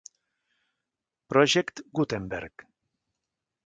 [1.33, 2.67] Project Gutenberg.